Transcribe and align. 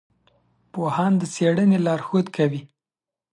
پوهان 0.71 1.13
د 1.17 1.23
څېړنې 1.33 1.77
لارښود 1.85 2.27
کوي. 2.35 2.61